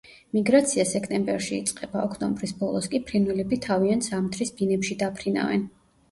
მიგრაცია 0.35 0.83
სექტემბერში 0.91 1.51
იწყება, 1.57 2.05
ოქტომბრის 2.11 2.53
ბოლოს 2.61 2.87
კი 2.93 3.01
ფრინველები 3.09 3.59
თავიანთ 3.65 4.07
ზამთრის 4.09 4.53
ბინებში 4.63 4.97
დაფრინავენ. 5.03 5.63